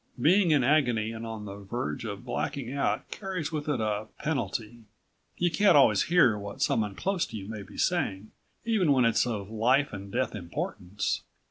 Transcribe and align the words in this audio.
Being 0.19 0.49
in 0.49 0.63
agony 0.63 1.11
and 1.11 1.27
on 1.27 1.45
the 1.45 1.57
verge 1.57 2.05
of 2.05 2.25
blacking 2.25 2.73
out 2.73 3.11
carries 3.11 3.51
with 3.51 3.69
it 3.69 3.79
a 3.79 4.07
penalty. 4.17 4.85
You 5.37 5.51
can't 5.51 5.77
always 5.77 6.05
hear 6.05 6.39
what 6.39 6.63
someone 6.63 6.95
close 6.95 7.27
to 7.27 7.37
you 7.37 7.47
may 7.47 7.61
be 7.61 7.77
saying, 7.77 8.31
even 8.65 8.93
when 8.93 9.05
it's 9.05 9.27
of 9.27 9.51
life 9.51 9.93
and 9.93 10.11
death 10.11 10.33
importance. 10.33 11.21